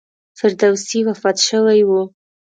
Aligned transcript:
فردوسي 0.37 0.99
وفات 1.07 1.37
شوی 1.47 1.81
و. 1.87 1.91